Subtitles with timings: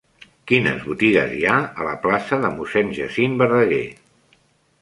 [0.51, 3.87] Quines botigues hi ha a la plaça de Mossèn Jacint Verdaguer?